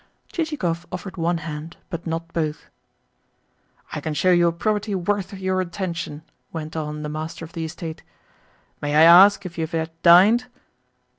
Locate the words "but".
1.91-2.07